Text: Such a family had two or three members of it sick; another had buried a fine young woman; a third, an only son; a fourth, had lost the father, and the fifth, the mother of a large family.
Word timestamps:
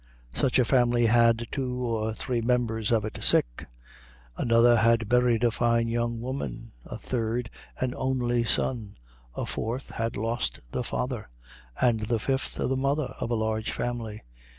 Such 0.33 0.57
a 0.57 0.65
family 0.65 1.05
had 1.05 1.45
two 1.51 1.75
or 1.77 2.15
three 2.15 2.41
members 2.41 2.91
of 2.91 3.05
it 3.05 3.19
sick; 3.21 3.67
another 4.35 4.77
had 4.77 5.07
buried 5.07 5.43
a 5.43 5.51
fine 5.51 5.87
young 5.87 6.19
woman; 6.21 6.71
a 6.83 6.97
third, 6.97 7.51
an 7.79 7.93
only 7.93 8.43
son; 8.43 8.95
a 9.35 9.45
fourth, 9.45 9.91
had 9.91 10.17
lost 10.17 10.59
the 10.71 10.83
father, 10.83 11.29
and 11.79 11.99
the 11.99 12.17
fifth, 12.17 12.55
the 12.55 12.75
mother 12.75 13.13
of 13.19 13.29
a 13.29 13.35
large 13.35 13.71
family. 13.71 14.23